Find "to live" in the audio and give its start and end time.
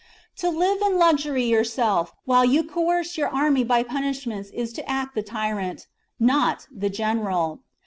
0.37-0.81